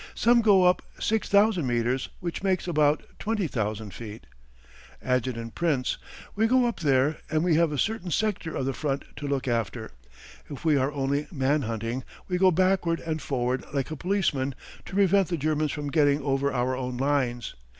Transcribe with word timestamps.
Some 0.15 0.41
go 0.41 0.63
up 0.63 0.81
6000 0.99 1.63
metres, 1.67 2.09
which 2.21 2.41
makes 2.41 2.67
about 2.67 3.03
20,000 3.19 3.93
feet. 3.93 4.25
Adjt. 5.05 5.53
Prince: 5.53 5.99
We 6.35 6.47
go 6.47 6.65
up 6.65 6.79
there, 6.79 7.17
and 7.29 7.43
we 7.43 7.53
have 7.57 7.71
a 7.71 7.77
certain 7.77 8.09
sector 8.09 8.55
of 8.55 8.65
the 8.65 8.73
front 8.73 9.03
to 9.17 9.27
look 9.27 9.47
after. 9.47 9.91
If 10.49 10.65
we 10.65 10.75
are 10.75 10.91
only 10.91 11.27
man 11.31 11.61
hunting, 11.61 12.03
we 12.27 12.39
go 12.39 12.49
backward 12.49 12.99
and 13.01 13.21
forward 13.21 13.63
like 13.75 13.91
a 13.91 13.95
policeman 13.95 14.55
to 14.85 14.95
prevent 14.95 15.27
the 15.27 15.37
Germans 15.37 15.71
from 15.71 15.91
getting 15.91 16.23
over 16.23 16.51
our 16.51 16.75
own 16.75 16.97
lines. 16.97 17.53